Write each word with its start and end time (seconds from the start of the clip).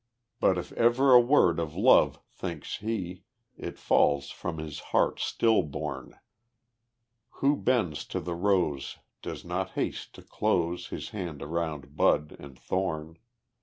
But 0.39 0.57
if 0.57 0.71
ever 0.71 1.13
a 1.13 1.19
word 1.19 1.59
of 1.59 1.75
love 1.75 2.17
thinks 2.31 2.77
he, 2.77 3.21
It 3.55 3.77
falls 3.77 4.31
from 4.31 4.57
his 4.57 4.79
heart 4.89 5.19
still 5.19 5.61
born; 5.61 6.17
Who 7.33 7.55
bends 7.55 8.03
to 8.05 8.19
the 8.19 8.33
rose 8.33 8.97
does 9.21 9.45
not 9.45 9.73
haste 9.73 10.15
to 10.15 10.23
close 10.23 10.87
His 10.87 11.09
hand 11.09 11.43
around 11.43 11.95
bud 11.95 12.35
and 12.39 12.57
thorn. 12.57 13.19